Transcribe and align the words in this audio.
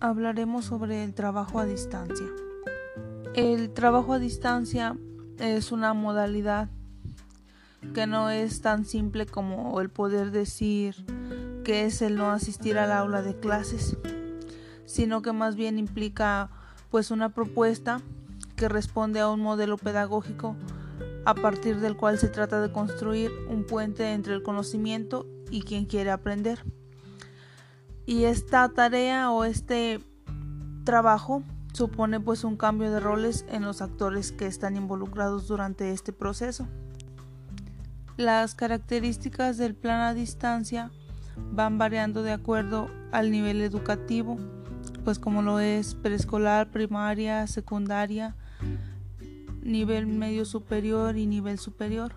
hablaremos 0.00 0.66
sobre 0.66 1.02
el 1.04 1.14
trabajo 1.14 1.58
a 1.58 1.66
distancia. 1.66 2.26
El 3.34 3.70
trabajo 3.70 4.12
a 4.12 4.18
distancia 4.18 4.96
es 5.38 5.72
una 5.72 5.94
modalidad 5.94 6.68
que 7.94 8.06
no 8.06 8.30
es 8.30 8.60
tan 8.60 8.84
simple 8.84 9.26
como 9.26 9.80
el 9.80 9.90
poder 9.90 10.30
decir 10.30 10.96
que 11.64 11.84
es 11.84 12.02
el 12.02 12.16
no 12.16 12.30
asistir 12.30 12.78
al 12.78 12.92
aula 12.92 13.22
de 13.22 13.38
clases, 13.38 13.96
sino 14.84 15.22
que 15.22 15.32
más 15.32 15.56
bien 15.56 15.78
implica 15.78 16.50
pues 16.90 17.10
una 17.10 17.30
propuesta 17.30 18.00
que 18.56 18.68
responde 18.68 19.20
a 19.20 19.28
un 19.28 19.40
modelo 19.40 19.76
pedagógico 19.76 20.56
a 21.24 21.34
partir 21.34 21.80
del 21.80 21.96
cual 21.96 22.18
se 22.18 22.28
trata 22.28 22.60
de 22.60 22.72
construir 22.72 23.30
un 23.48 23.64
puente 23.64 24.12
entre 24.12 24.34
el 24.34 24.42
conocimiento 24.42 25.26
y 25.50 25.62
quien 25.62 25.84
quiere 25.84 26.10
aprender. 26.10 26.64
Y 28.08 28.24
esta 28.24 28.66
tarea 28.70 29.30
o 29.30 29.44
este 29.44 30.00
trabajo 30.84 31.42
supone 31.74 32.18
pues 32.20 32.42
un 32.42 32.56
cambio 32.56 32.90
de 32.90 33.00
roles 33.00 33.44
en 33.50 33.66
los 33.66 33.82
actores 33.82 34.32
que 34.32 34.46
están 34.46 34.78
involucrados 34.78 35.46
durante 35.46 35.92
este 35.92 36.14
proceso. 36.14 36.66
Las 38.16 38.54
características 38.54 39.58
del 39.58 39.74
plan 39.74 40.00
a 40.00 40.14
distancia 40.14 40.90
van 41.52 41.76
variando 41.76 42.22
de 42.22 42.32
acuerdo 42.32 42.88
al 43.12 43.30
nivel 43.30 43.60
educativo, 43.60 44.38
pues 45.04 45.18
como 45.18 45.42
lo 45.42 45.60
es 45.60 45.94
preescolar, 45.94 46.70
primaria, 46.70 47.46
secundaria, 47.46 48.36
nivel 49.60 50.06
medio 50.06 50.46
superior 50.46 51.18
y 51.18 51.26
nivel 51.26 51.58
superior. 51.58 52.14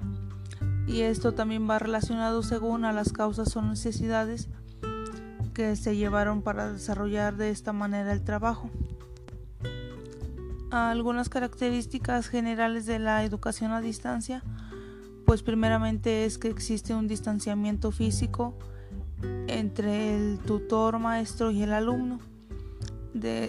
Y 0.87 1.01
esto 1.01 1.33
también 1.33 1.69
va 1.69 1.79
relacionado 1.79 2.43
según 2.43 2.85
a 2.85 2.93
las 2.93 3.11
causas 3.11 3.57
o 3.57 3.61
necesidades 3.61 4.47
que 5.61 5.75
se 5.75 5.95
llevaron 5.95 6.41
para 6.41 6.73
desarrollar 6.73 7.37
de 7.37 7.51
esta 7.51 7.71
manera 7.71 8.13
el 8.13 8.23
trabajo. 8.23 8.71
Algunas 10.71 11.29
características 11.29 12.29
generales 12.29 12.87
de 12.87 12.97
la 12.97 13.23
educación 13.23 13.71
a 13.71 13.79
distancia, 13.79 14.41
pues 15.27 15.43
primeramente 15.43 16.25
es 16.25 16.39
que 16.39 16.47
existe 16.47 16.95
un 16.95 17.07
distanciamiento 17.07 17.91
físico 17.91 18.57
entre 19.45 20.15
el 20.15 20.39
tutor, 20.39 20.97
maestro 20.97 21.51
y 21.51 21.61
el 21.61 21.73
alumno. 21.73 22.19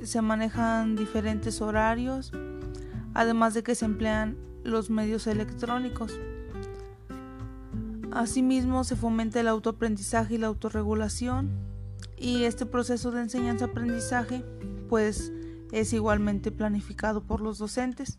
se 0.04 0.20
manejan 0.20 0.94
diferentes 0.94 1.62
horarios, 1.62 2.30
además 3.14 3.54
de 3.54 3.62
que 3.62 3.74
se 3.74 3.86
emplean 3.86 4.36
los 4.64 4.90
medios 4.90 5.26
electrónicos. 5.26 6.20
Asimismo, 8.10 8.84
se 8.84 8.96
fomenta 8.96 9.40
el 9.40 9.48
autoaprendizaje 9.48 10.34
y 10.34 10.38
la 10.38 10.48
autorregulación 10.48 11.71
y 12.22 12.44
este 12.44 12.64
proceso 12.64 13.10
de 13.10 13.22
enseñanza-aprendizaje 13.22 14.44
pues 14.88 15.32
es 15.72 15.92
igualmente 15.92 16.52
planificado 16.52 17.22
por 17.22 17.40
los 17.40 17.58
docentes, 17.58 18.18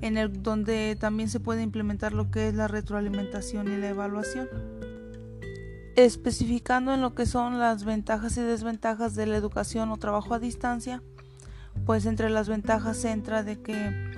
en 0.00 0.16
el 0.16 0.42
donde 0.42 0.96
también 0.98 1.28
se 1.28 1.40
puede 1.40 1.62
implementar 1.62 2.12
lo 2.12 2.30
que 2.30 2.48
es 2.48 2.54
la 2.54 2.68
retroalimentación 2.68 3.68
y 3.68 3.76
la 3.76 3.90
evaluación. 3.90 4.48
Especificando 5.96 6.94
en 6.94 7.02
lo 7.02 7.14
que 7.14 7.26
son 7.26 7.58
las 7.58 7.84
ventajas 7.84 8.36
y 8.36 8.40
desventajas 8.40 9.14
de 9.14 9.26
la 9.26 9.36
educación 9.36 9.90
o 9.90 9.96
trabajo 9.98 10.34
a 10.34 10.38
distancia, 10.38 11.02
pues 11.84 12.06
entre 12.06 12.30
las 12.30 12.48
ventajas 12.48 13.04
entra 13.04 13.42
de 13.42 13.60
que 13.60 14.12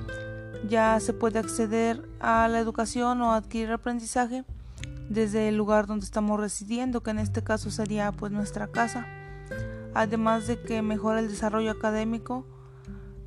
ya 0.68 0.98
se 1.00 1.12
puede 1.12 1.38
acceder 1.38 2.08
a 2.20 2.46
la 2.48 2.60
educación 2.60 3.20
o 3.22 3.32
adquirir 3.32 3.72
aprendizaje 3.72 4.44
desde 5.08 5.48
el 5.48 5.56
lugar 5.56 5.86
donde 5.86 6.04
estamos 6.04 6.38
residiendo, 6.38 7.02
que 7.02 7.10
en 7.10 7.18
este 7.18 7.42
caso 7.42 7.70
sería 7.70 8.12
pues 8.12 8.32
nuestra 8.32 8.66
casa. 8.68 9.06
Además 9.96 10.46
de 10.46 10.60
que 10.60 10.82
mejora 10.82 11.20
el 11.20 11.28
desarrollo 11.28 11.70
académico 11.70 12.44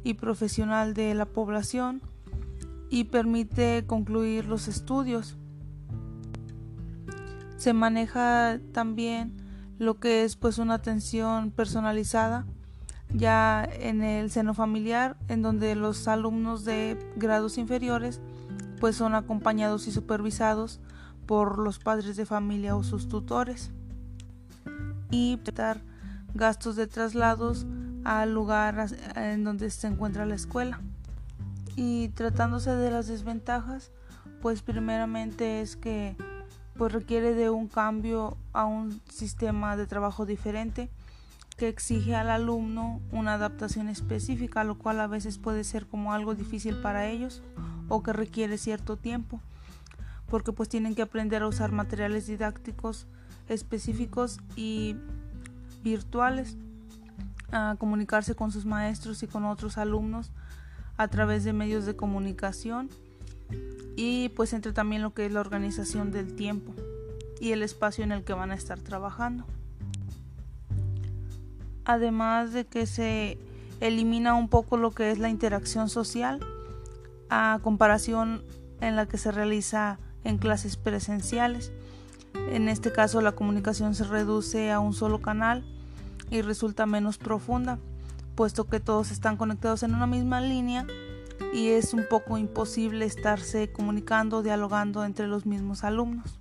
y 0.04 0.14
profesional 0.14 0.94
de 0.94 1.16
la 1.16 1.26
población 1.26 2.00
y 2.92 3.06
permite 3.06 3.86
concluir 3.88 4.46
los 4.46 4.68
estudios. 4.68 5.36
Se 7.58 7.74
maneja 7.74 8.60
también 8.72 9.36
lo 9.80 10.00
que 10.00 10.24
es 10.24 10.36
pues 10.36 10.60
una 10.60 10.76
atención 10.76 11.50
personalizada 11.50 12.46
ya 13.16 13.68
en 13.80 14.04
el 14.04 14.30
seno 14.30 14.54
familiar 14.54 15.18
en 15.28 15.42
donde 15.42 15.74
los 15.76 16.08
alumnos 16.08 16.66
de 16.66 17.00
grados 17.16 17.58
inferiores 17.58 18.22
pues 18.80 18.96
son 18.96 19.16
acompañados 19.16 19.88
y 19.88 19.92
supervisados 19.92 20.80
por 21.26 21.58
los 21.58 21.80
padres 21.80 22.16
de 22.16 22.28
familia 22.28 22.76
o 22.76 22.84
sus 22.84 23.10
tutores 23.10 23.72
y 25.10 25.40
dar 25.56 25.82
gastos 26.34 26.76
de 26.76 26.88
traslados 26.88 27.66
al 28.04 28.34
lugar 28.34 28.88
en 29.16 29.44
donde 29.44 29.70
se 29.70 29.88
encuentra 29.88 30.26
la 30.26 30.36
escuela. 30.36 30.82
Y 31.76 32.10
tratándose 32.10 32.76
de 32.76 32.92
las 32.92 33.08
desventajas, 33.08 33.92
pues 34.42 34.62
primeramente 34.62 35.62
es 35.62 35.76
que 35.76 36.16
pues 36.78 36.94
requiere 36.94 37.34
de 37.34 37.50
un 37.50 37.68
cambio 37.68 38.38
a 38.54 38.66
un 38.66 39.02
sistema 39.10 39.76
de 39.76 39.86
trabajo 39.86 40.26
diferente 40.26 40.90
que 41.58 41.68
exige 41.68 42.16
al 42.16 42.30
alumno 42.30 43.02
una 43.12 43.34
adaptación 43.34 43.90
específica, 43.90 44.64
lo 44.64 44.78
cual 44.78 45.02
a 45.02 45.08
veces 45.08 45.38
puede 45.38 45.66
ser 45.66 45.88
como 45.88 46.14
algo 46.14 46.36
difícil 46.36 46.82
para 46.82 47.08
ellos 47.08 47.44
o 47.90 48.02
que 48.02 48.14
requiere 48.14 48.58
cierto 48.58 48.96
tiempo 48.96 49.42
porque 50.30 50.54
pues 50.54 50.70
tienen 50.70 50.96
que 50.96 51.02
aprender 51.02 51.42
a 51.42 51.48
usar 51.48 51.72
materiales 51.72 52.28
didácticos 52.28 53.08
específicos 53.48 54.40
y 54.56 54.96
virtuales, 55.84 56.58
a 57.52 57.76
comunicarse 57.80 58.36
con 58.36 58.52
sus 58.52 58.66
maestros 58.66 59.24
y 59.24 59.28
con 59.28 59.46
otros 59.46 59.78
alumnos 59.78 60.32
a 60.98 61.08
través 61.08 61.44
de 61.44 61.54
medios 61.54 61.86
de 61.86 61.96
comunicación 61.96 62.90
y 63.96 64.30
pues 64.30 64.54
entre 64.54 64.72
también 64.72 65.02
lo 65.02 65.14
que 65.14 65.26
es 65.26 65.32
la 65.32 65.42
organización 65.42 66.12
del 66.12 66.36
tiempo 66.36 66.74
y 67.40 67.52
el 67.54 67.64
espacio 67.64 68.04
en 68.04 68.12
el 68.12 68.24
que 68.24 68.34
van 68.34 68.52
a 68.52 68.56
estar 68.56 68.80
trabajando. 68.80 69.46
Además 71.86 72.54
de 72.54 72.66
que 72.66 72.86
se 72.86 73.38
elimina 73.80 74.36
un 74.36 74.50
poco 74.50 74.78
lo 74.78 74.92
que 74.92 75.12
es 75.12 75.20
la 75.20 75.30
interacción 75.30 75.90
social 75.90 76.40
a 77.30 77.60
comparación 77.64 78.44
en 78.82 78.96
la 78.96 79.08
que 79.08 79.18
se 79.18 79.32
realiza 79.32 80.00
en 80.24 80.38
clases 80.38 80.78
presenciales. 80.78 81.72
En 82.34 82.68
este 82.68 82.92
caso 82.92 83.22
la 83.22 83.34
comunicación 83.34 83.96
se 83.96 84.04
reduce 84.04 84.72
a 84.72 84.80
un 84.80 84.94
solo 84.94 85.22
canal 85.22 85.64
y 86.30 86.42
resulta 86.42 86.86
menos 86.86 87.18
profunda, 87.18 87.80
puesto 88.36 88.66
que 88.66 88.80
todos 88.80 89.12
están 89.12 89.38
conectados 89.38 89.84
en 89.84 89.94
una 89.94 90.08
misma 90.08 90.42
línea 90.42 90.86
y 91.54 91.70
es 91.70 91.94
un 91.94 92.06
poco 92.10 92.38
imposible 92.38 93.06
estarse 93.06 93.72
comunicando, 93.72 94.44
dialogando 94.44 95.04
entre 95.04 95.28
los 95.28 95.46
mismos 95.46 95.84
alumnos. 95.84 96.40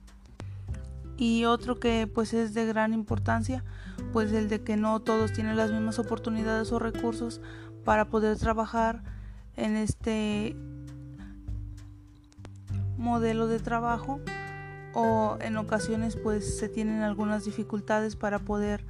Y 1.16 1.44
otro 1.44 1.80
que 1.80 2.06
pues 2.06 2.32
es 2.34 2.54
de 2.54 2.66
gran 2.66 2.94
importancia, 2.94 3.64
pues 4.12 4.32
el 4.32 4.48
de 4.48 4.62
que 4.62 4.76
no 4.76 5.00
todos 5.00 5.32
tienen 5.32 5.56
las 5.56 5.72
mismas 5.72 5.98
oportunidades 5.98 6.70
o 6.72 6.78
recursos 6.78 7.40
para 7.84 8.06
poder 8.06 8.36
trabajar 8.38 9.02
en 9.56 9.76
este 9.76 10.56
modelo 12.96 13.46
de 13.46 13.58
trabajo 13.58 14.20
o 14.94 15.38
en 15.40 15.56
ocasiones 15.56 16.16
pues 16.16 16.58
se 16.58 16.68
tienen 16.68 17.02
algunas 17.02 17.44
dificultades 17.44 18.16
para 18.16 18.38
poder 18.38 18.84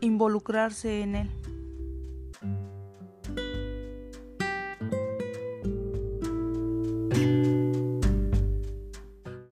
involucrarse 0.00 1.02
en 1.02 1.14
él. 1.16 1.30